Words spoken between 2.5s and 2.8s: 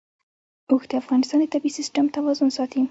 ساتي.